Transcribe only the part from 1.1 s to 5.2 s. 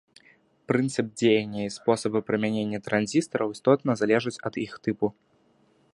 дзеяння і спосабы прымянення транзістараў істотна залежаць ад іх тыпу.